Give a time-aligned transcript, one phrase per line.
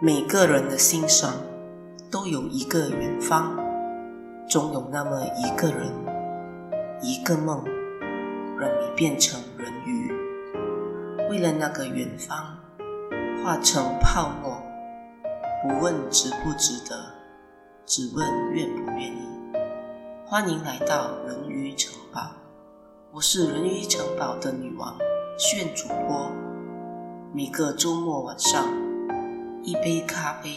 [0.00, 1.34] 每个人的心上
[2.08, 3.52] 都有一个远方，
[4.48, 5.92] 总有那么一个人，
[7.02, 7.64] 一个梦，
[8.60, 10.12] 让你变成人鱼。
[11.28, 12.56] 为了那个远方，
[13.42, 14.62] 化成泡沫，
[15.64, 16.96] 不问值不值得，
[17.84, 19.28] 只问愿不愿意。
[20.24, 22.20] 欢迎来到人鱼城堡，
[23.10, 24.96] 我是人鱼城堡的女王，
[25.36, 26.30] 炫主播。
[27.34, 28.64] 每个周末晚上，
[29.68, 30.50] 一杯咖啡，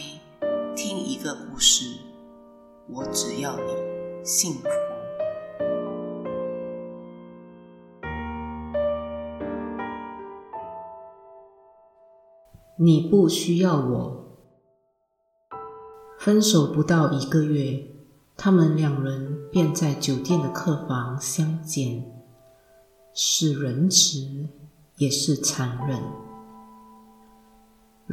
[0.74, 1.98] 听一个故事，
[2.88, 4.68] 我只要你幸福。
[12.76, 14.38] 你不需要我。
[16.18, 17.84] 分手不到一个月，
[18.34, 22.02] 他们两人便在酒店的客房相见，
[23.12, 24.48] 是仁慈，
[24.96, 26.00] 也是残忍。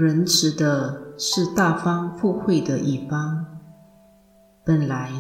[0.02, 3.45] 仁慈的是大方赴会的一方。
[4.66, 5.11] 本来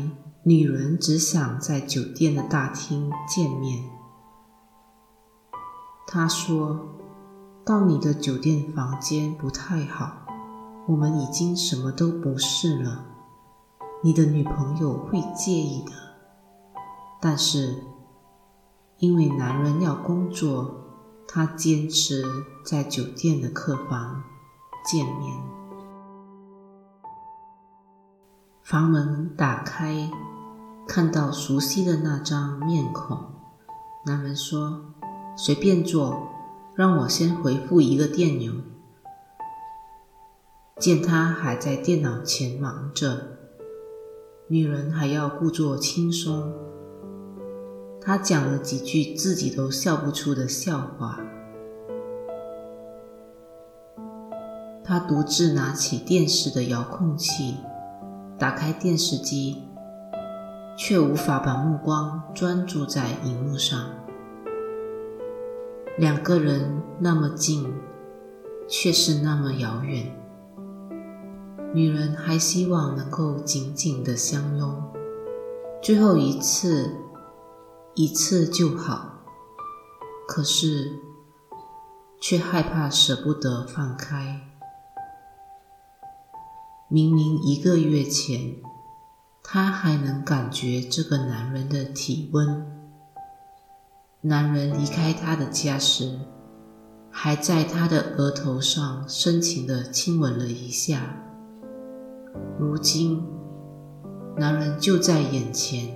[0.43, 3.83] 女人只想在酒店的大厅见面。
[6.07, 6.79] 他说
[7.65, 10.25] ：“到你的酒店房间不太好，
[10.87, 13.03] 我们已经什么都不是了，
[14.01, 15.91] 你的女朋友会介意的。
[17.19, 17.83] 但是
[18.99, 20.73] 因为男人要工作，
[21.27, 22.23] 他坚持
[22.63, 24.23] 在酒店的客房。”
[24.91, 25.37] 见面，
[28.63, 30.09] 房门打开，
[30.87, 33.15] 看到熟悉的那张面孔。
[34.07, 34.81] 男人说
[35.37, 36.27] ：“随便坐，
[36.73, 38.51] 让我先回复一个电邮。”
[40.81, 43.37] 见他还在电脑前忙着，
[44.47, 46.51] 女人还要故作轻松。
[48.01, 51.19] 他讲了几句自己都笑不出的笑话。
[54.89, 57.57] 他独自拿起电视的遥控器，
[58.39, 59.61] 打开电视机，
[60.75, 63.87] 却无法把目光专注在荧幕上。
[65.99, 67.71] 两个人那么近，
[68.67, 70.11] 却是那么遥远。
[71.71, 74.73] 女人还希望能够紧紧的相拥，
[75.83, 76.89] 最后一次，
[77.93, 79.19] 一次就好。
[80.27, 80.93] 可是，
[82.19, 84.48] 却害怕舍不得放开。
[86.91, 88.55] 明明一个月前，
[89.43, 92.65] 她还能感觉这个男人的体温。
[94.21, 96.17] 男人离开她的家时，
[97.11, 101.15] 还在她的额头上深情地亲吻了一下。
[102.57, 103.23] 如今，
[104.35, 105.95] 男人就在眼前，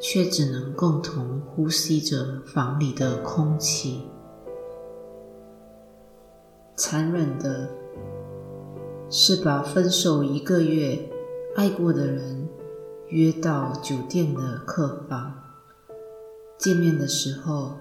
[0.00, 4.06] 却只能共同呼吸着房里的空气。
[6.76, 7.68] 残忍的。
[9.08, 11.10] 是把分手一个月
[11.54, 12.48] 爱过的人
[13.08, 15.32] 约到酒店的客房，
[16.58, 17.78] 见面的时候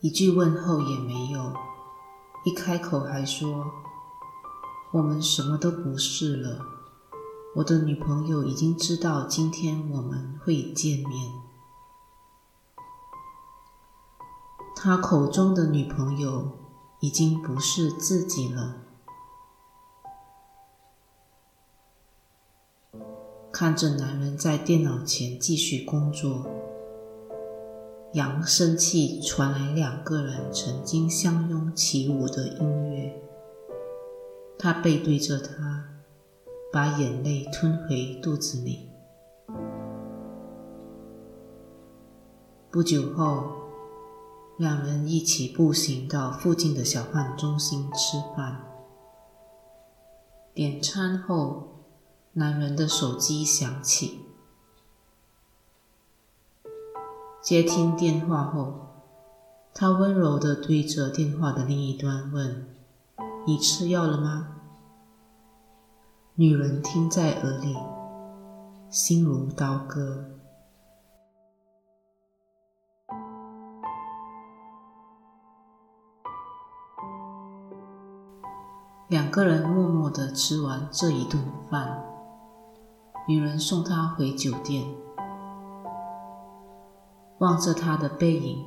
[0.00, 1.52] 一句问候也没有，
[2.46, 3.70] 一开口还说
[4.92, 6.58] 我们什么都不是了。
[7.56, 11.32] 我的女朋友已经知道今天我们会见面，
[14.74, 16.50] 他口中的女朋友
[17.00, 18.83] 已经不是自己了。
[23.54, 26.44] 看着男人在电脑前继续工作，
[28.14, 33.14] 扬声器传来两个人曾经相拥起舞的音乐。
[34.58, 35.84] 他背对着她，
[36.72, 38.88] 把眼泪吞回肚子里。
[42.72, 43.52] 不久后，
[44.58, 48.60] 两人一起步行到附近的小贩中心吃饭。
[50.52, 51.73] 点餐后。
[52.36, 54.24] 男人的手机响起，
[57.40, 58.88] 接听电话后，
[59.72, 62.66] 他温柔地对着电话的另一端问
[63.46, 64.56] ：“你吃药了吗？”
[66.34, 67.76] 女人听在耳里，
[68.90, 70.24] 心如刀割。
[79.06, 81.40] 两个人默默地吃完这一顿
[81.70, 82.13] 饭。
[83.26, 84.84] 女人送他回酒店，
[87.38, 88.66] 望着他的背影，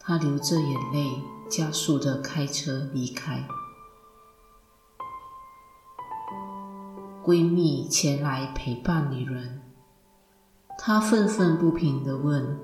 [0.00, 3.46] 她流着眼泪，加速的开车离开。
[7.24, 9.62] 闺蜜前来陪伴女人，
[10.76, 12.58] 她愤愤不平地问：“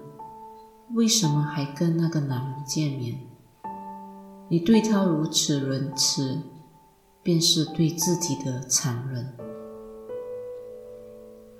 [0.94, 3.20] 为什么还跟那个男人见面？
[4.48, 6.42] 你对他如此仁慈，
[7.22, 9.36] 便是对自己的残忍。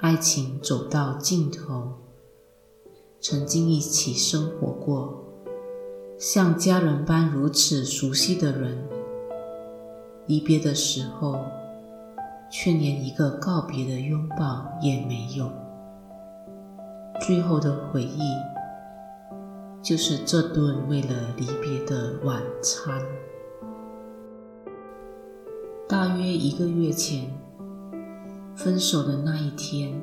[0.04, 1.94] 爱情走到尽头，
[3.22, 5.24] 曾经一起生活过，
[6.18, 8.86] 像家人般如此熟悉的人，
[10.26, 11.38] 离别的时候，
[12.50, 15.50] 却连一个告别的拥抱也没有。
[17.22, 18.20] 最后的回忆，
[19.80, 23.00] 就是这顿为了离别的晚餐。
[25.88, 27.43] 大约一个月前。
[28.56, 30.00] 分手的那一天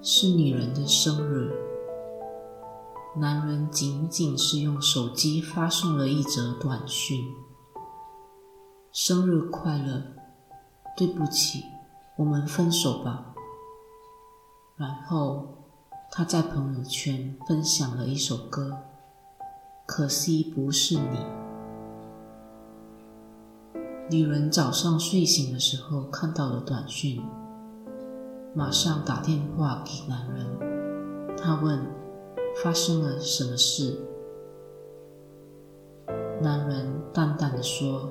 [0.00, 1.52] 是女人的生日，
[3.14, 7.22] 男人仅仅是用手机发送了一则短讯
[8.92, 10.02] ：“生日快乐，
[10.96, 11.64] 对不起，
[12.16, 13.34] 我们分手吧。”
[14.76, 15.46] 然后
[16.10, 18.70] 他在朋友圈分享了一首歌，
[19.84, 21.18] 《可惜不是你》。
[24.10, 27.22] 女人早上睡醒的时候看到了短讯。
[28.56, 31.78] 马上打电话给男人，他问
[32.64, 34.00] 发生了什么事。
[36.40, 38.08] 男人淡淡的说：“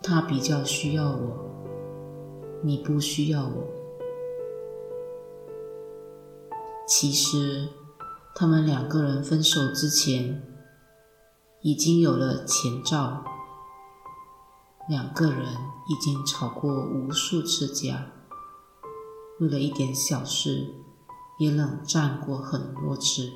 [0.00, 1.50] 他比较需要我，
[2.62, 3.66] 你不需要我。”
[6.86, 7.68] 其实，
[8.36, 10.40] 他们两个人分手之前
[11.62, 13.24] 已经有了前兆，
[14.88, 15.42] 两个人
[15.88, 18.12] 已经吵过无数次架。
[19.38, 20.74] 为了一点小事，
[21.38, 23.30] 也冷战过很多次。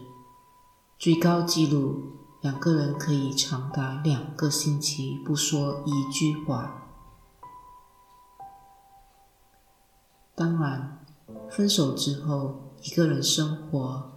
[0.98, 6.88] 最高纪录，两个人可以长达两个星期不说一句话。
[10.34, 11.04] 当然，
[11.48, 14.10] 分手之后一个人生活，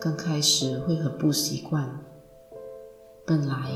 [0.00, 2.00] 刚开始会很不习惯。
[3.24, 3.70] 本来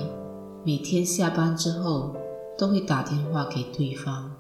[0.64, 2.16] 每天下班之后
[2.58, 4.32] 都会打电话给对方，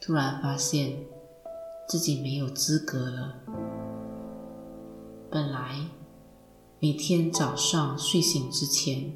[0.00, 1.06] 突然发现。
[1.88, 3.34] 自己没有资格了。
[5.30, 5.88] 本来
[6.80, 9.12] 每天早上睡醒之前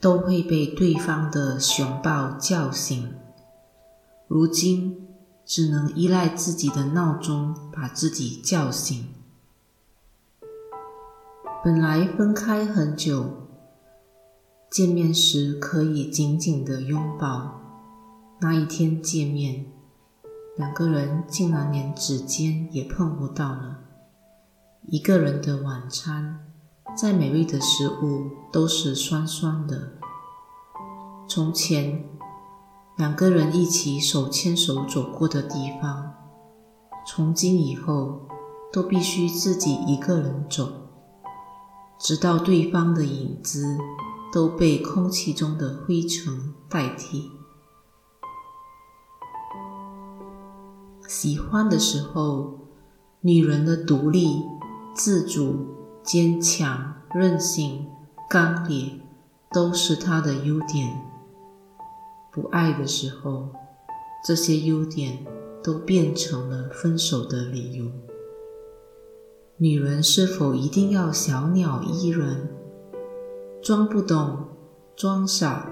[0.00, 3.14] 都会被对方的熊抱叫醒，
[4.26, 5.06] 如今
[5.44, 9.08] 只能依赖自己的闹钟把自己叫醒。
[11.62, 13.48] 本来分开很久，
[14.70, 17.60] 见面时可以紧紧的拥抱，
[18.40, 19.66] 那一天见面。
[20.56, 23.80] 两个人竟然连指尖也碰不到了。
[24.82, 26.46] 一个人的晚餐，
[26.96, 29.94] 再美味的食物都是酸酸的。
[31.28, 32.04] 从前，
[32.96, 36.14] 两个人一起手牵手走过的地方，
[37.04, 38.28] 从今以后
[38.72, 40.70] 都必须自己一个人走，
[41.98, 43.76] 直到对方的影子
[44.32, 47.30] 都被空气中的灰尘代替。
[51.16, 52.58] 喜欢的时候，
[53.20, 54.42] 女人的独立、
[54.96, 55.64] 自主、
[56.02, 57.86] 坚强、任性、
[58.28, 58.98] 刚烈，
[59.52, 61.00] 都是她的优点。
[62.32, 63.50] 不爱的时候，
[64.26, 65.24] 这些优点
[65.62, 67.86] 都变成了分手的理由。
[69.58, 72.48] 女人是否一定要小鸟依人，
[73.62, 74.48] 装不懂、
[74.96, 75.70] 装傻，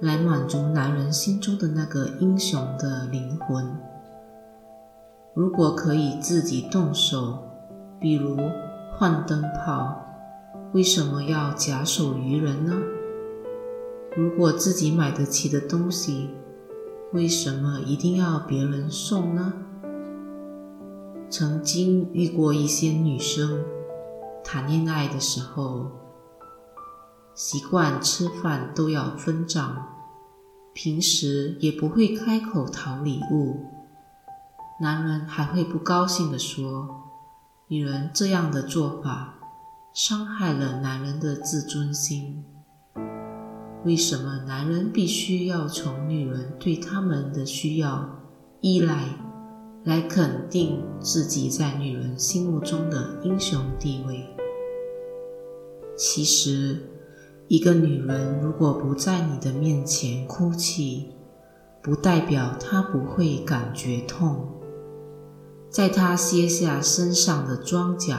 [0.00, 3.72] 来满足男人心中的那个英雄的灵魂？
[5.40, 7.38] 如果可以自己动手，
[7.98, 8.36] 比如
[8.92, 10.04] 换灯泡，
[10.74, 12.76] 为什么要假手于人呢？
[14.14, 16.28] 如果自己买得起的东西，
[17.14, 19.54] 为什么一定要别人送呢？
[21.30, 23.64] 曾经遇过一些女生，
[24.44, 25.90] 谈恋爱的时候，
[27.34, 29.86] 习惯吃饭都要分账，
[30.74, 33.79] 平时也不会开口讨礼物。
[34.82, 37.02] 男人还会不高兴地说
[37.68, 39.34] ：“女人这样的做法
[39.92, 42.42] 伤害了男人的自尊心。
[43.84, 48.08] 为什么男人必须要从女人对他们的需要、
[48.62, 49.04] 依赖
[49.84, 54.34] 来肯定自己在女人心目中的英雄地位？
[55.94, 56.88] 其实，
[57.48, 61.12] 一个女人如果不在你的面前哭泣，
[61.82, 64.48] 不代表她不会感觉痛。”
[65.70, 68.18] 在他卸下身上的装甲，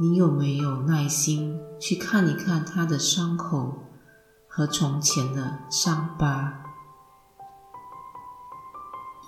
[0.00, 3.86] 你有没有耐心去看一看他的伤口
[4.48, 6.64] 和从前的伤疤？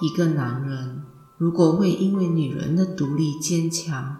[0.00, 1.06] 一个男人
[1.38, 4.16] 如果会因为女人的独立坚强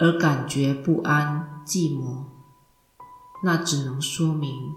[0.00, 2.24] 而感觉不安、寂寞，
[3.44, 4.72] 那只能说明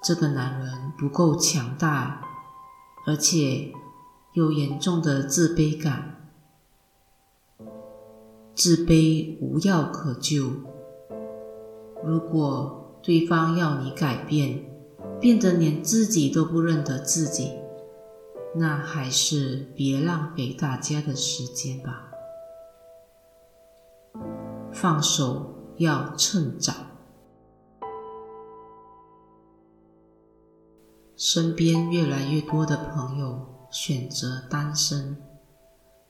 [0.00, 2.20] 这个男人不够强大，
[3.04, 3.72] 而且
[4.34, 6.15] 有严重的自卑感，
[8.56, 10.50] 自卑无药可救。
[12.02, 14.64] 如果对方要你改变，
[15.20, 17.52] 变得连自己都不认得自己，
[18.54, 22.10] 那还是别浪费大家的时间吧。
[24.72, 26.72] 放手要趁早。
[31.14, 35.18] 身边越来越多的朋友选择单身，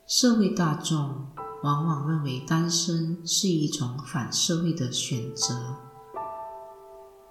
[0.07, 1.27] 社会大众
[1.63, 5.77] 往往认为单身是一种反社会的选择。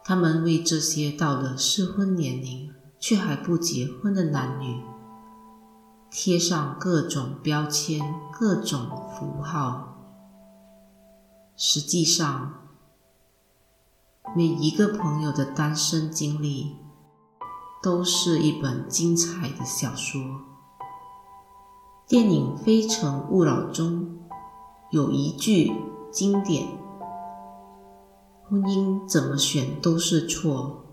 [0.03, 4.84] 他们为这些到了适婚年龄却还不结婚的男女
[6.10, 8.01] 贴上各种标签、
[8.32, 9.98] 各种符号。
[11.55, 12.53] 实际上，
[14.36, 16.77] 每一个朋友的单身经历。
[17.84, 20.20] 都是一本精彩的小说。
[22.08, 24.14] 电影《非诚勿扰》中
[24.92, 25.72] 有一句
[26.12, 26.68] 经典
[28.48, 30.86] ：“婚姻怎么选都是错，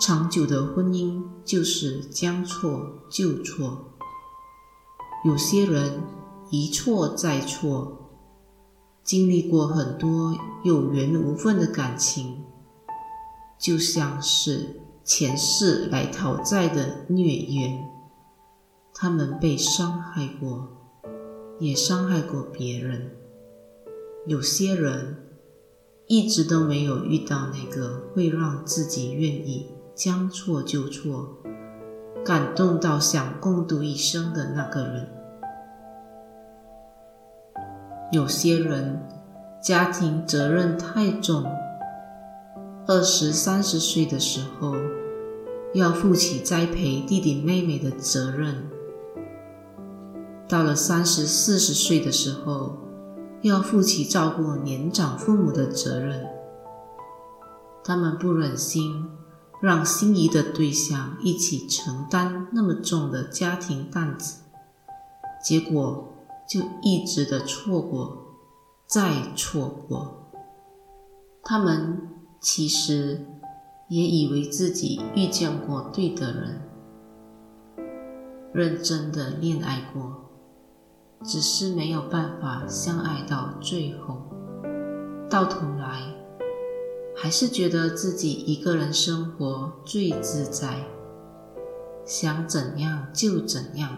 [0.00, 3.92] 长久的婚姻就是将错就错。
[5.24, 6.02] 有些人
[6.50, 8.10] 一错再错，
[9.02, 12.44] 经历过很多有缘无分的感情，
[13.58, 17.90] 就像是……”前世来讨债的孽缘，
[18.94, 20.73] 他们被伤害过，
[21.58, 23.10] 也伤害过别人。
[24.26, 25.16] 有些人
[26.06, 31.38] 一直都没有遇到那个会让自己愿意将错就错、
[32.24, 35.08] 感动到想共度一生的那个人。
[38.12, 39.00] 有些人
[39.62, 41.44] 家庭责任太重。
[42.86, 44.76] 二十三十岁的时候，
[45.72, 48.56] 要负起栽培弟弟妹妹的责任；
[50.54, 52.78] 到了三十四十岁的时候，
[53.42, 56.28] 要负起照顾年长父母的责任。
[57.82, 59.10] 他们不忍心
[59.60, 64.42] 让心仪的对象一起承担那么重的家庭担子，
[65.42, 66.14] 结果
[66.48, 68.16] 就一直的错过，
[68.86, 70.30] 再错过。
[71.42, 72.10] 他们。
[72.40, 73.26] 其实
[73.88, 76.60] 也以为自己遇见过对的人，
[78.52, 80.23] 认真的恋爱过，
[81.22, 84.22] 只是没有办法相爱到最后，
[85.30, 86.02] 到头来
[87.14, 90.84] 还是觉得自己一个人生活最自在，
[92.04, 93.96] 想怎样就怎样，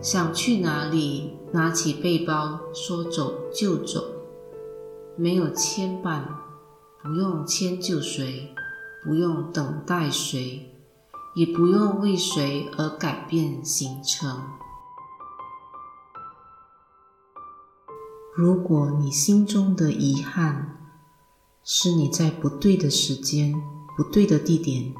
[0.00, 4.04] 想去哪里拿起背包说走就走，
[5.16, 6.22] 没有牵绊。
[7.00, 8.52] 不用迁就谁，
[9.04, 10.68] 不用等待谁，
[11.36, 14.42] 也不用为谁而改变行程。
[18.40, 20.76] 如果你心中的遗憾
[21.64, 23.52] 是你在不对的时间、
[23.96, 24.94] 不对的地点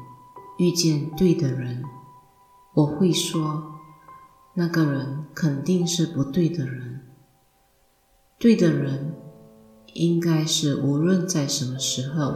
[0.57, 1.81] 遇见对的人，
[2.73, 3.75] 我会说，
[4.55, 7.07] 那个人肯定是不对的人。
[8.37, 9.15] 对的人。
[9.93, 12.33] 应该是无论在什么时候、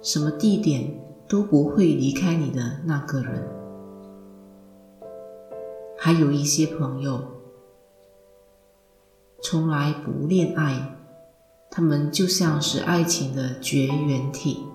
[0.00, 3.42] 什么地点都不会离开你的那个人。
[5.98, 7.33] 还有一些朋友
[9.44, 10.96] 从来不恋爱，
[11.70, 14.66] 他们就像是爱情的绝缘体，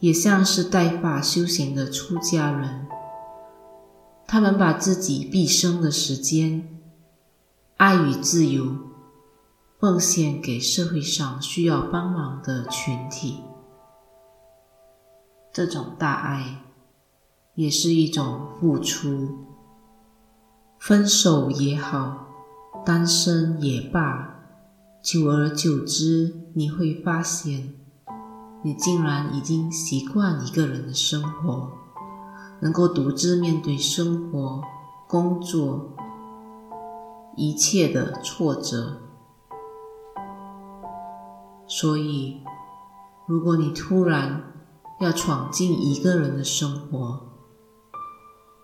[0.00, 2.88] 也像是带发修行的出家人。
[4.26, 6.80] 他们把自己毕生的时间、
[7.76, 8.76] 爱与自由。
[9.78, 13.44] 奉献给社会上需要帮忙的群体，
[15.52, 16.64] 这种大爱
[17.54, 19.38] 也是一种付出。
[20.80, 22.26] 分手也好，
[22.88, 24.46] 单身也罢，
[25.02, 27.74] 久而久之，你会发现，
[28.62, 31.70] 你竟然已经习惯一个人的生活，
[32.62, 34.62] 能够独自面对生活、
[35.06, 35.94] 工作
[37.36, 38.96] 一切的挫折。
[41.66, 42.40] 所以，
[43.26, 44.50] 如果你突然
[44.98, 47.20] 要闯进一个人的生活，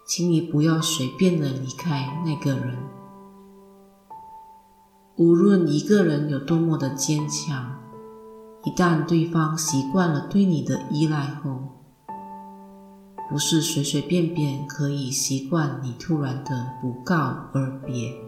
[0.06, 2.93] 请你不要随便的离开那个人。
[5.16, 7.78] 无论一个人有多么的坚强，
[8.64, 11.60] 一旦对方习惯了对你的依赖后，
[13.30, 18.23] 不是随随便便可以习惯你突然的不告而别。